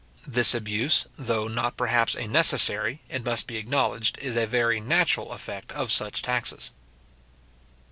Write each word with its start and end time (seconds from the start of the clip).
This 0.25 0.55
abuse, 0.55 1.05
though 1.15 1.47
not 1.47 1.77
perhaps 1.77 2.15
a 2.15 2.25
necessary, 2.27 3.01
it 3.07 3.23
must 3.23 3.45
be 3.45 3.57
acknowledged, 3.57 4.17
is 4.17 4.35
a 4.35 4.47
very 4.47 4.79
natural 4.79 5.31
effect 5.31 5.71
of 5.73 5.91
such 5.91 6.23
taxes. 6.23 6.71